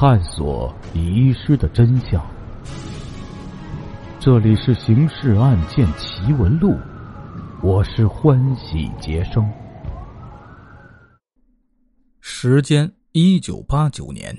[0.00, 2.26] 探索遗失的真相。
[4.18, 6.70] 这里是《刑事案件奇闻录》，
[7.62, 9.46] 我是欢喜杰生。
[12.22, 14.34] 时间：一九八九年，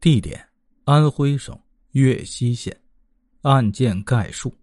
[0.00, 0.40] 地点：
[0.84, 1.58] 安徽省
[1.90, 2.78] 岳西县，
[3.40, 4.54] 案件概述：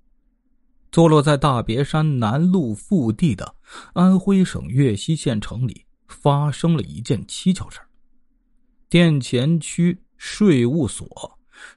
[0.90, 3.56] 坐落在大别山南路腹地的
[3.92, 7.82] 安徽省岳西县城里，发生了一件蹊跷事
[8.88, 11.08] 店前区税务所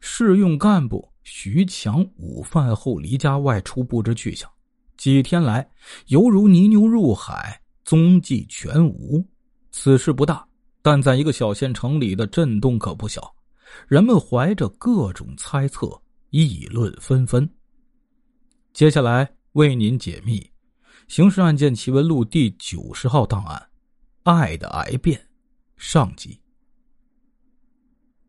[0.00, 4.50] 试用干部徐强午饭后离家外出，不知去向，
[4.96, 5.66] 几天来
[6.08, 9.24] 犹如泥牛入海，踪迹全无。
[9.70, 10.46] 此事不大。
[10.84, 13.32] 但在一个小县城里的震动可不小，
[13.86, 15.88] 人们怀着各种猜测，
[16.30, 17.48] 议论纷纷。
[18.72, 20.40] 接下来为您解密
[21.06, 23.68] 《刑事案件奇闻录》第九十号档案
[24.32, 25.16] 《爱的癌变》
[25.76, 26.41] 上集。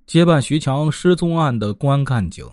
[0.05, 2.45] 接办徐强失踪案的公安干警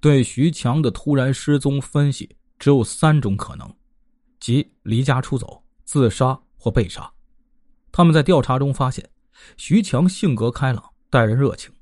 [0.00, 2.28] 对徐强的突然失踪分析
[2.58, 3.72] 只有三种可能，
[4.40, 7.10] 即离家出走、自杀或被杀。
[7.90, 9.08] 他们在调查中发现。
[9.56, 11.72] 徐强性格开朗，待人热情。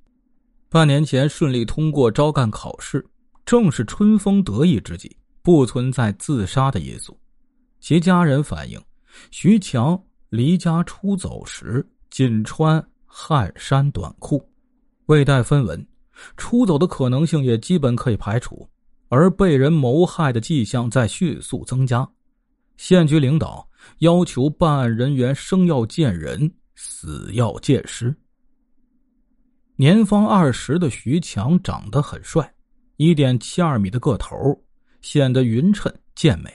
[0.71, 3.05] 半年前顺利通过招干考试，
[3.45, 7.21] 正是春风得意之际，不存在自杀的因素。
[7.79, 8.81] 其家人反映，
[9.31, 14.50] 徐强离家出走时仅穿汗衫短裤，
[15.11, 15.85] 未带分文，
[16.37, 18.69] 出走的可能性也基本可以排除。
[19.09, 22.09] 而被人谋害的迹象在迅速增加，
[22.77, 26.49] 县局领导要求办案人员生要见人。
[26.77, 28.15] 死要见尸。
[29.77, 32.55] 年方二十的徐强长得很帅，
[32.97, 34.37] 一点七二米的个头，
[35.03, 36.51] 显得匀称健美，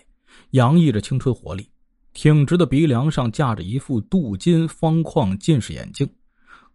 [0.51, 1.69] 洋溢着青春活力。
[2.13, 6.09] 挺直的鼻梁上架着一副镀金方框近视眼镜，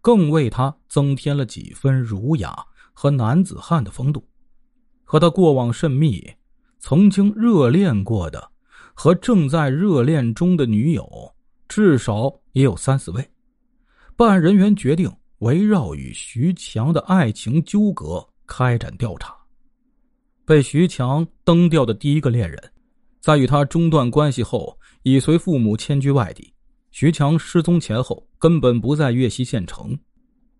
[0.01, 4.27] 更为他增添了几分儒雅和男子汉的风度。
[5.03, 6.25] 和他过往甚密，
[6.79, 8.51] 曾经热恋过的
[8.93, 11.33] 和正在热恋中的女友，
[11.67, 13.29] 至少也有三四位。
[14.15, 19.35] 办案人员决定围绕与徐强的爱情纠葛开展调查。
[20.45, 22.71] 被徐强蹬掉的第一个恋人，
[23.19, 26.53] 在与他中断关系后，已随父母迁居外地。
[26.91, 29.97] 徐强失踪前后根本不在岳西县城，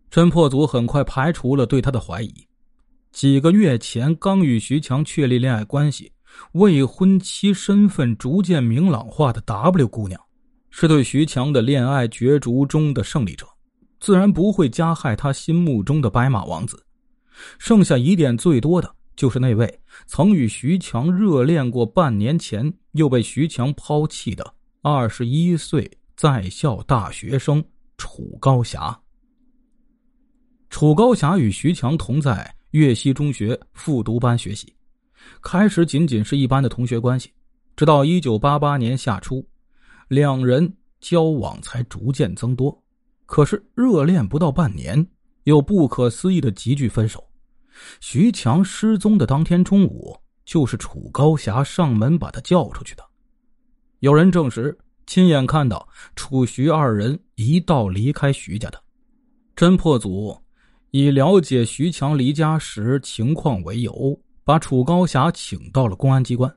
[0.09, 2.33] 侦破组很快排除了对他的怀疑。
[3.11, 6.11] 几个月前刚与徐强确立恋爱关系、
[6.53, 10.19] 未婚妻身份逐渐明朗化的 W 姑娘，
[10.69, 13.45] 是对徐强的恋爱角逐中的胜利者。
[13.99, 16.81] 自然不会加害他心目中的白马王子，
[17.59, 27.65] 剩下疑点最多的就是那位曾与徐强热恋过半年前又被徐强抛弃的二十一岁在校大学生
[27.97, 28.95] 楚高霞。
[30.69, 34.71] 楚高霞与徐强同在岳西中学复读班学习，
[35.41, 37.33] 开始仅仅是一般的同学关系，
[37.75, 39.43] 直到一九八八年夏初，
[40.09, 42.79] 两人交往才逐渐增多。
[43.25, 45.03] 可是热恋不到半年，
[45.45, 47.27] 又不可思议的急剧分手。
[47.99, 50.15] 徐强失踪的当天中午，
[50.45, 53.03] 就是楚高霞上门把他叫出去的。
[54.01, 58.81] 有人证实亲眼看到楚徐二人一道离开徐家的。
[59.55, 60.37] 侦破组
[60.91, 66.53] 以了解徐强离家时情况为由，把楚高霞请到了公安机关。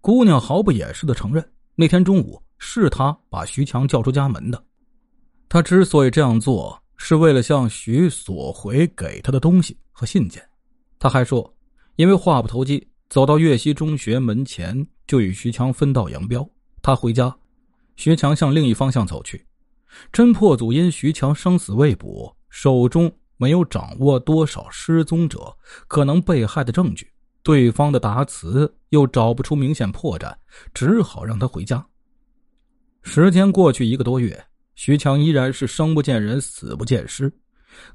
[0.00, 1.44] 姑娘毫不掩饰的承认，
[1.74, 4.64] 那天中午是她把徐强叫出家门的。
[5.48, 10.42] 他之所以这样做，是为了向徐索回给他的东西和信件。
[10.98, 11.54] 他还说，
[11.96, 16.48] 因为话不投机，走到岳西中学门前就与徐强分道扬镳。
[16.82, 17.34] 他回家，
[17.96, 19.46] 徐强向另一方向走去。
[20.12, 25.56] 侦破组因徐强生死未卜，手中没有掌握多少失踪者
[25.86, 27.10] 可能被害的证据，
[27.42, 30.34] 对方的答词又找不出明显破绽，
[30.72, 31.84] 只好让他回家。
[33.02, 34.44] 时间过去一个多月。
[34.76, 37.32] 徐强依然是生不见人，死不见尸，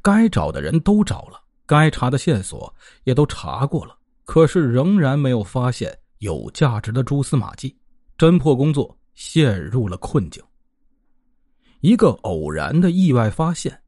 [0.01, 2.73] 该找的人都找了，该查的线索
[3.03, 7.77] 也都查过了，可是仍然没有发现有价值的蛛丝马迹，
[8.17, 10.41] 侦破工作陷入了困境。
[11.81, 13.81] 一个偶然的意外发现，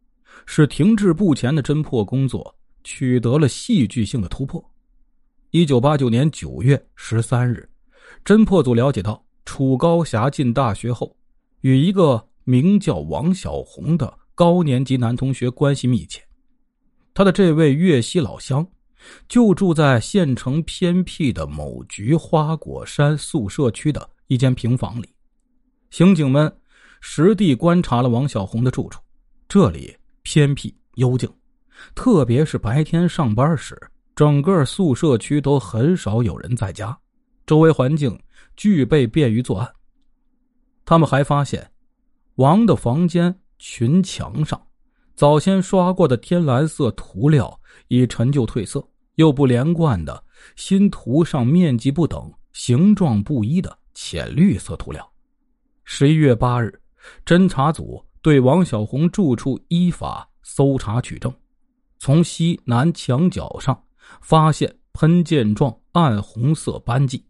[0.46, 4.62] 使停滞不前的侦破工作取得了戏剧性的突破。
[5.52, 7.70] 一九八九年九月十三日，
[8.26, 11.16] 侦破组了解到，楚高霞进大学后，
[11.62, 12.28] 与一个。
[12.44, 16.24] 名叫王小红的高年级男同学关系密切，
[17.14, 18.68] 他的这位岳西老乡
[19.28, 25.11] 就住在县城偏僻的某菊花果山宿舍区的一间平房里。
[25.92, 26.52] 刑警们
[27.02, 29.02] 实地观察了王小红的住处，
[29.50, 31.30] 这里偏僻幽静，
[31.94, 33.78] 特别是白天上班时，
[34.16, 36.98] 整个宿舍区都很少有人在家，
[37.46, 38.18] 周围环境
[38.56, 39.70] 具备便于作案。
[40.86, 41.70] 他们还发现，
[42.36, 44.60] 王的房间群墙上，
[45.14, 47.60] 早先刷过的天蓝色涂料
[47.90, 48.82] 已陈旧褪色，
[49.16, 50.24] 又不连贯的
[50.56, 55.11] 新涂上面积不等、形状不一的浅绿色涂料。
[55.84, 56.82] 十一月八日，
[57.26, 61.34] 侦查组对王小红住处依法搜查取证，
[61.98, 63.84] 从西南墙角上
[64.22, 67.26] 发现喷溅状暗红色斑迹，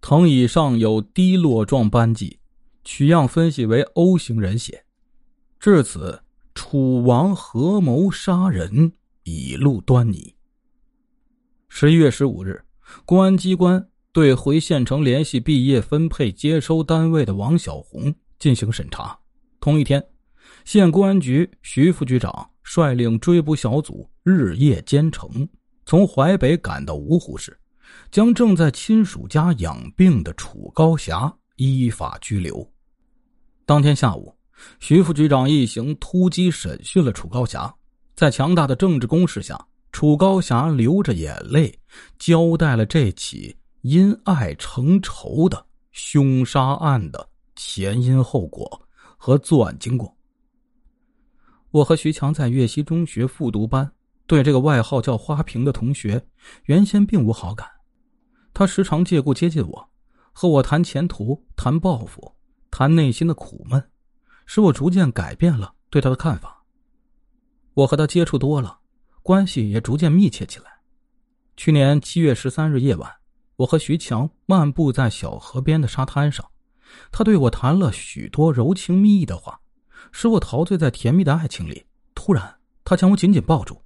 [0.00, 2.38] 藤椅上有滴落状斑迹。
[2.86, 4.84] 取样分析为 O 型人血，
[5.58, 6.22] 至此，
[6.54, 8.92] 楚王合谋杀人
[9.22, 10.34] 已露端倪。
[11.66, 12.62] 十一月十五日，
[13.06, 19.18] 公安机关对回县城联系毕业分配接收单位的王小红进行审查。
[19.58, 20.00] 同一天，
[20.64, 25.28] 县公安局徐副局长率领追捕小组日夜兼程，
[25.84, 27.58] 从淮北赶到芜湖市，
[28.12, 32.64] 将正在亲属家养病的楚高霞依法拘留。
[33.66, 34.32] 当天下午，
[34.78, 37.74] 徐副局长一行突击审讯了楚高霞。
[38.14, 39.60] 在强大的政治攻势下，
[39.90, 41.76] 楚高霞流着眼泪
[42.16, 48.80] 交代了这起因爱成仇的凶杀案的前因后果
[49.18, 50.16] 和作案经过。
[51.70, 53.92] 我和徐强在岳西中学复读班，
[54.26, 56.26] 对这个外号叫花瓶的同学
[56.64, 57.68] 原先并无好感。
[58.54, 59.90] 他时常借故接近我，
[60.32, 62.34] 和我谈前途，谈抱负。
[62.70, 63.90] 谈内心的苦闷，
[64.46, 66.64] 使我逐渐改变了对他的看法。
[67.74, 68.78] 我和他接触多了，
[69.22, 70.66] 关系也逐渐密切起来。
[71.54, 73.12] 去年七月十三日夜晚，
[73.56, 76.44] 我和徐强漫步在小河边的沙滩上，
[77.10, 79.60] 他对我谈了许多柔情蜜意的话，
[80.12, 81.84] 使我陶醉在甜蜜的爱情里。
[82.14, 83.80] 突然，他将我紧紧抱住，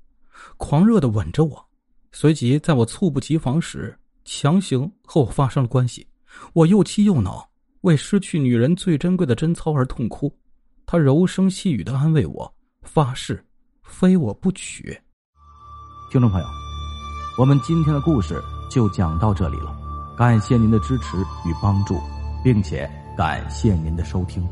[0.57, 1.69] 狂热的吻着我，
[2.13, 6.07] 随即在我猝不及防时，强行和我发生了关系。
[6.53, 7.49] 我又气又恼。
[7.83, 10.37] 为失去女人最珍贵的贞操而痛哭，
[10.85, 13.47] 他柔声细语的安慰我，发誓
[13.85, 15.01] 非我不娶。
[16.11, 16.47] 听众朋友，
[17.39, 19.75] 我们今天的故事就讲到这里了，
[20.17, 22.01] 感谢您的支持与帮助，
[22.43, 24.47] 并且感谢您的收听。